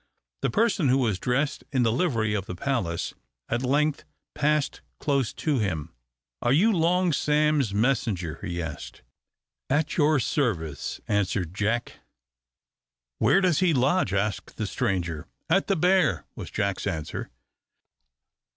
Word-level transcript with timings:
The 0.41 0.49
person, 0.49 0.87
who 0.89 0.97
was 0.97 1.19
dressed 1.19 1.63
in 1.71 1.83
the 1.83 1.91
livery 1.91 2.33
of 2.33 2.47
the 2.47 2.55
palace, 2.55 3.13
at 3.49 3.61
length 3.61 4.03
passed 4.33 4.81
close 4.97 5.31
to 5.33 5.59
him. 5.59 5.93
"Are 6.41 6.51
you 6.51 6.71
Long 6.73 7.13
Sam's 7.13 7.71
messenger?" 7.71 8.39
he 8.43 8.59
asked. 8.63 9.03
"At 9.69 9.97
your 9.97 10.19
service," 10.19 11.01
answered 11.07 11.53
Jack. 11.53 11.99
"Where 13.19 13.41
does 13.41 13.59
he 13.59 13.75
lodge?" 13.75 14.11
asked 14.11 14.57
the 14.57 14.65
stranger. 14.65 15.27
"At 15.51 15.67
the 15.67 15.75
Bear," 15.75 16.25
was 16.35 16.49
Jack's 16.49 16.87
answer. 16.87 17.29